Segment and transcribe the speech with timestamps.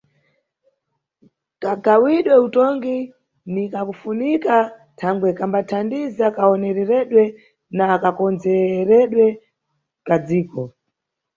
[1.61, 2.97] Kagawidwe Utongi
[3.53, 4.55] ni kakufunika
[4.99, 7.23] thangwe kambathandiza kawonereredwe
[7.75, 9.25] na kakonzekeredwe
[10.07, 10.61] ka dziko.